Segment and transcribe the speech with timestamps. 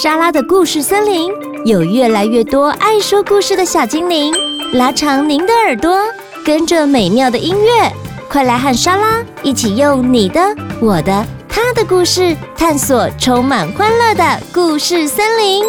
[0.00, 1.28] 莎拉的故事森林
[1.64, 4.32] 有越来越多爱说故事的小精灵，
[4.74, 5.98] 拉长您的耳朵，
[6.44, 7.92] 跟着美妙的音乐，
[8.30, 10.40] 快来和莎拉一起用你的、
[10.80, 15.64] 我的、他的故事，探索充满欢乐的故事森林。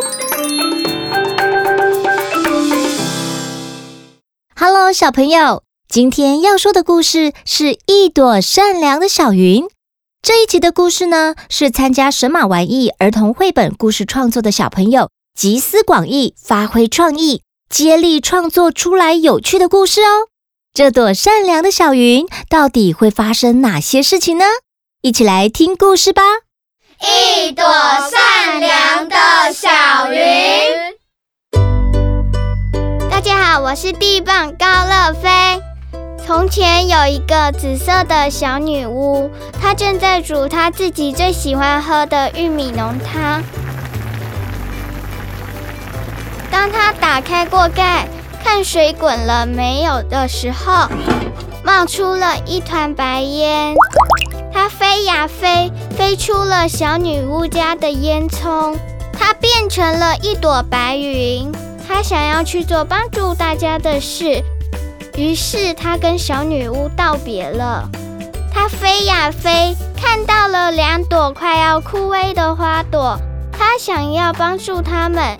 [4.56, 9.66] Hello，小朋友，今天要说的故事是一朵善良的小云。
[10.22, 20.28] 这一集的故事呢，是参加神马玩意儿童绘本故事创作的小朋友集思广益，发挥创意，接力创作出来有趣的故事哦。
[20.74, 24.46] 这朵善良的小云到底会发生哪些事情呢？
[25.02, 26.22] 一起来听故事吧。
[27.02, 29.16] 一朵善良的
[29.54, 29.70] 小
[30.12, 30.20] 云。
[33.10, 35.30] 大家好，我是第一棒高乐飞。
[36.30, 43.42] 从前有一个紫色的小女巫，她正在煮她自己最喜欢喝的玉米浓汤。
[46.52, 48.08] 当她打开锅盖，
[48.44, 50.88] 看水滚了没有的时候，
[51.64, 53.74] 冒出了一团白烟。
[54.54, 58.78] 她飞呀飞，飞出了小女巫家的烟囱，
[59.12, 61.52] 她变成了一朵白云。
[61.88, 64.44] 她想要去做帮助大家的事。
[65.20, 67.90] 于是他跟小女巫道别了。
[68.54, 73.20] 他飞呀飞，看到了两朵快要枯萎的花朵。
[73.52, 75.38] 他想要帮助它们，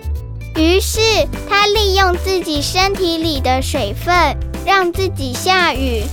[0.54, 1.00] 于是
[1.48, 4.36] 他利用自己身体里的水分，
[4.66, 6.04] 让自己下雨。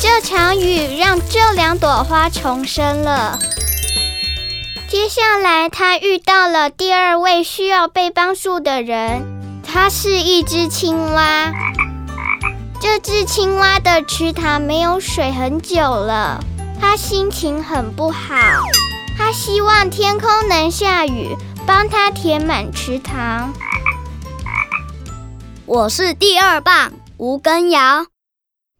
[0.00, 3.38] 这场雨让这两朵花重生了。
[4.88, 9.41] 接下来，他遇到了第二位需要被帮助的人。
[9.72, 11.50] 它是一只青蛙。
[12.78, 16.44] 这只青蛙的池塘没有水很久了，
[16.78, 18.34] 它心情很不好。
[19.16, 21.34] 它希望天空能下雨，
[21.66, 23.54] 帮它填满池塘。
[25.64, 28.04] 我是第二棒吴根尧。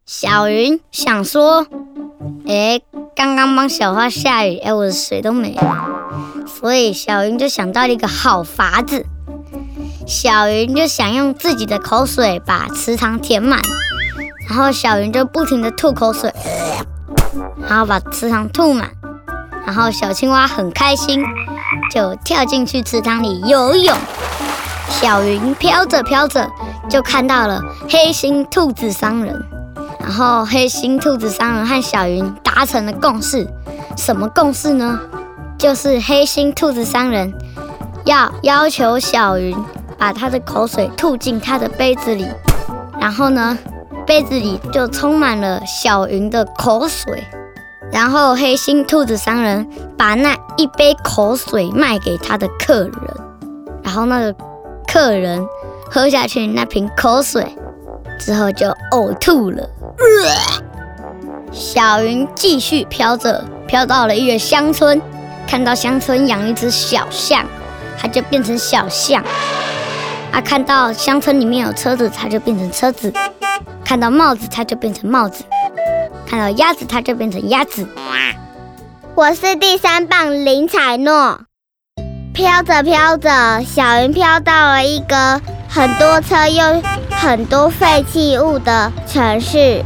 [0.05, 1.65] 小云想说
[2.45, 2.81] ：“哎，
[3.15, 9.07] 刚刚帮小花下雨，哎，我的水都没了。”所以小云就想到了一个好法子。
[10.05, 13.59] 小云就想用自己的口水把池塘填满，
[14.49, 16.33] 然后小云就不停地吐口水，
[17.67, 18.89] 然后把池塘吐满，
[19.65, 21.23] 然后小青蛙很开心，
[21.89, 23.95] 就跳进去池塘里游泳。
[24.89, 26.49] 小云飘着飘着，
[26.89, 29.41] 就看到了黑心兔子商人，
[29.99, 33.47] 然后黑心兔子商人和小云达成了共识，
[33.97, 34.99] 什么共识呢？
[35.57, 37.33] 就是黑心兔子商人
[38.05, 39.57] 要要求小云。
[40.03, 42.27] 把他的口水吐进他的杯子里，
[42.99, 43.57] 然后呢，
[44.05, 47.23] 杯子里就充满了小云的口水。
[47.89, 49.65] 然后黑心兔子商人
[49.97, 52.93] 把那一杯口水卖给他的客人，
[53.81, 54.35] 然后那个
[54.85, 55.41] 客人
[55.89, 57.55] 喝下去那瓶口水
[58.19, 59.69] 之后就呕吐了。
[61.53, 65.01] 小云继续飘着，飘到了一个乡村，
[65.47, 67.45] 看到乡村养一只小象，
[67.97, 69.23] 它就变成小象。
[70.33, 73.11] 他、啊、看到乡村里面有车子，他就变成车子；
[73.85, 75.43] 看到帽子，他就变成帽子；
[76.25, 77.87] 看到鸭子，他就变成鸭子。
[79.13, 81.41] 我是第三棒林采诺，
[82.33, 85.39] 飘着飘着，小云飘到了一个
[85.69, 89.83] 很多车又很多废弃物的城市，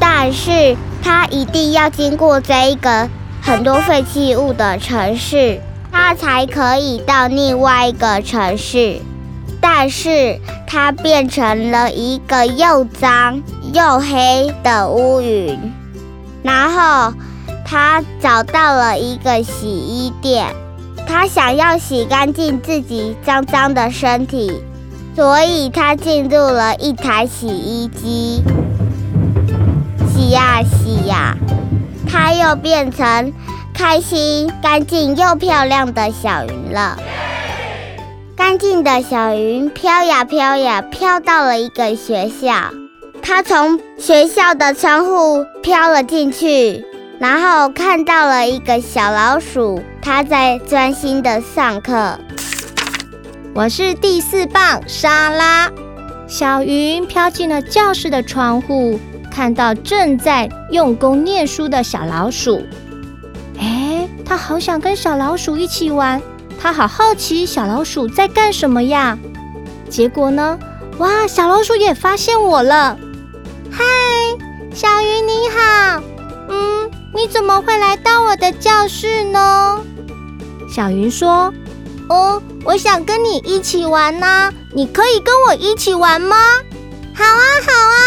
[0.00, 3.06] 但是他一定要经过这一个
[3.42, 5.60] 很多废弃物的城市，
[5.92, 9.02] 他才可以到另外一个城市。
[9.66, 13.42] 但是它变成了一个又脏
[13.72, 15.58] 又黑的乌云，
[16.42, 17.14] 然后
[17.64, 20.54] 他找到了一个洗衣店，
[21.06, 24.52] 他想要洗干净自己脏脏的身体，
[25.16, 28.42] 所以他进入了一台洗衣机，
[30.12, 31.34] 洗呀洗呀，
[32.06, 33.32] 他又变成
[33.72, 36.98] 开心、干净又漂亮的小云了。
[38.46, 42.52] 干净的小云飘呀飘呀，飘到了一个学校。
[43.22, 46.84] 它从学校的窗户飘了进去，
[47.18, 52.18] 然后看到了一个小老鼠，它在专心的上课。
[53.54, 55.70] 我是第四棒莎拉。
[56.26, 59.00] 小云飘进了教室的窗户，
[59.30, 62.62] 看到正在用功念书的小老鼠。
[63.58, 66.20] 哎，它好想跟小老鼠一起玩。
[66.64, 69.18] 他好好奇小老鼠在干什么呀？
[69.90, 70.58] 结果呢？
[70.96, 72.96] 哇，小老鼠也发现我了！
[73.70, 73.84] 嗨，
[74.72, 76.02] 小云你好，
[76.48, 79.78] 嗯，你怎么会来到我的教室呢？
[80.66, 81.52] 小云说
[82.08, 86.34] ：“哦，我想跟你一起玩呢，你可以跟我一起玩吗
[87.14, 88.00] ？”“好啊，好啊，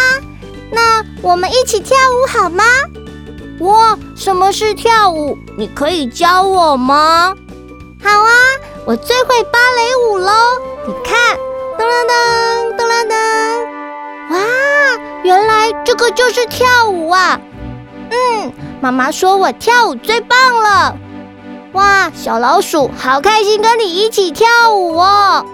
[0.71, 2.63] 那我们一起跳舞好吗
[3.61, 5.37] ？”“哇，什么是跳舞？
[5.55, 7.35] 你可以教我吗？”“，
[8.87, 10.31] 我最会芭蕾舞喽，
[10.87, 11.37] 你看，
[11.77, 13.13] 噔噔噔噔噔噔，
[14.31, 14.39] 哇，
[15.25, 17.37] 原来这个就是跳舞啊
[18.09, 20.95] ！”“嗯。”妈妈说：“我跳舞最棒了，
[21.73, 22.09] 哇！
[22.15, 25.45] 小老鼠好开心跟你一起跳舞哦，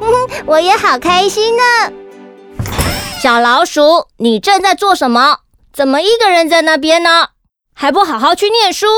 [0.00, 1.62] 哼哼，我也好开心呢。”
[3.22, 5.36] 小老鼠，你正在做什么？
[5.72, 7.28] 怎么一个人在那边呢？
[7.72, 8.88] 还不好好去念书？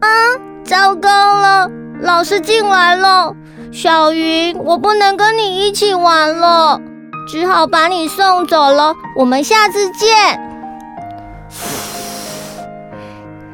[0.00, 0.06] 啊，
[0.62, 1.68] 糟糕了，
[2.02, 3.34] 老师进来了。
[3.72, 6.80] 小云，我不能跟你一起玩了，
[7.28, 8.94] 只好把你送走了。
[9.16, 10.40] 我们下次见。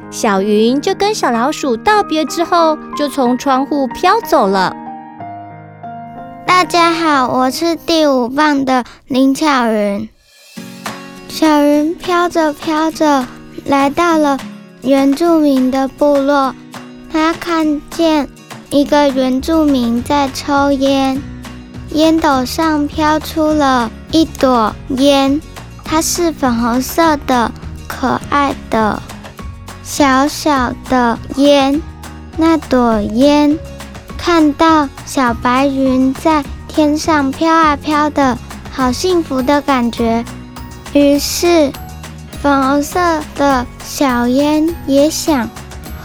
[0.09, 4.73] 小云就跟小老鼠道别之后，就从窗户飘走了。
[6.45, 10.09] 大家好，我是第五棒的林巧云。
[11.27, 13.27] 小云飘着飘着，
[13.65, 14.39] 来到了
[14.81, 16.55] 原住民的部落。
[17.11, 18.27] 他看见
[18.69, 21.21] 一个原住民在抽烟，
[21.91, 25.41] 烟斗上飘出了一朵烟，
[25.85, 27.51] 它是粉红色的，
[27.87, 29.01] 可爱的。
[29.83, 31.81] 小小的烟，
[32.35, 33.57] 那朵烟，
[34.17, 38.37] 看到小白云在天上飘啊飘的，
[38.69, 40.25] 好幸福的感觉。
[40.91, 41.71] 于是，
[42.41, 45.49] 粉红色的小烟也想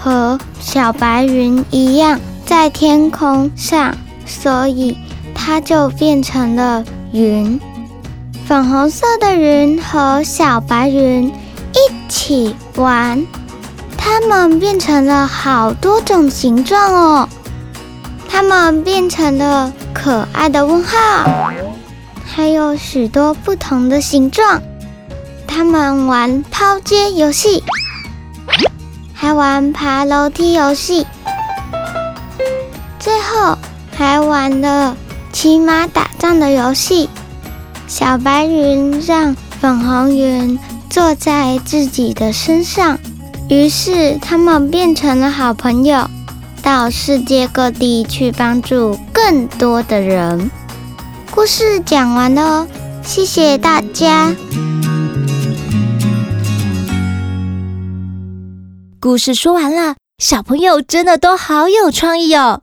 [0.01, 2.21] 和小白云一样
[2.55, 3.97] 在天空上，
[4.27, 4.99] 所以
[5.35, 7.59] 它就变成了云。
[8.47, 11.29] 粉红色的云和小白云
[11.73, 13.27] 一起玩。
[13.97, 17.29] 它们变成了好多种形状哦，
[18.29, 21.51] 它们变成了可爱的问号，
[22.23, 24.63] 还有许多不同的形状。
[25.47, 27.65] 它们玩抛接游戏，
[29.15, 31.07] 还玩爬楼梯游戏，
[33.03, 33.59] 最后
[33.97, 34.97] 还玩了
[35.33, 37.11] 骑马打仗的游戏。
[37.89, 40.57] 小白云让粉红云
[40.89, 42.97] 坐在自己的身上。
[43.51, 46.09] 于是，他们变成了好朋友，
[46.63, 50.49] 到世界各地去帮助更多的人。
[51.33, 52.69] 故事讲完了哦，
[53.03, 54.33] 谢谢大家。
[59.01, 62.61] 故事说完了，小朋友真的都好有创意哦。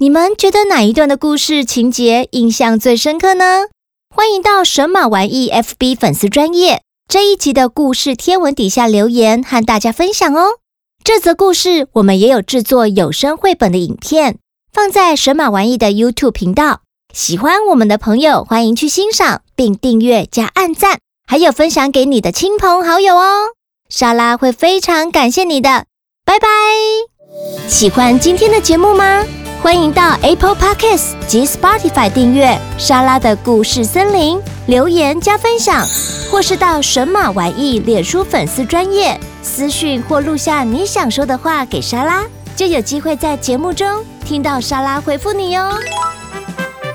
[0.00, 3.66] 你们觉得哪一段的故事情节印象最深刻呢？
[4.08, 6.80] 欢迎到神马玩意 FB 粉丝专页。
[7.06, 10.52] 这一集的故事贴文底下留言和大家分享哦。
[11.04, 14.38] 这则故事我们也有制作有声绘本的影片，
[14.72, 16.80] 放在神马玩意的 YouTube 频道。
[17.12, 23.50] 喜欢我们的朋友，欢迎去欣赏并订阅加按赞，还有分享给你的亲朋好友哦。
[23.90, 25.84] 莎拉会非常感谢你的，
[26.24, 26.48] 拜拜。
[27.68, 29.26] 喜欢今天的节目吗？
[29.62, 35.86] 欢迎到 Apple Podcast 及 Spotify 订阅莎拉的故事森林，留言加分享。
[36.30, 42.24] 或是到神马玩意脸书粉丝专页私讯或录下你想说的话给莎拉，
[42.56, 45.70] 就有机会在节目中听到莎拉回复你哟。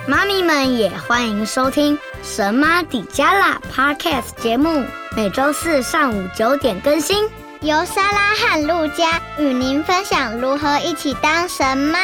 [0.08, 4.84] 妈咪们也欢迎收听神妈底加拉 Podcast 节目，
[5.16, 7.30] 每周四上午九点更新，
[7.62, 12.00] 由莎拉和陆家与您分享如何一起当神妈。